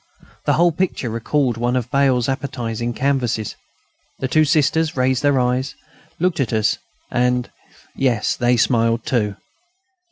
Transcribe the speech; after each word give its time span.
The 0.45 0.53
whole 0.53 0.71
picture 0.71 1.11
recalled 1.11 1.57
one 1.57 1.75
of 1.75 1.91
Bail's 1.91 2.27
appetising 2.27 2.93
canvases. 2.95 3.55
The 4.17 4.27
two 4.27 4.45
Sisters 4.45 4.97
raised 4.97 5.21
their 5.21 5.39
eyes, 5.39 5.75
looked 6.19 6.39
at 6.39 6.53
us 6.53 6.79
and 7.11 7.51
yes, 7.95 8.35
they 8.35 8.57
smiled 8.57 9.05
too. 9.05 9.35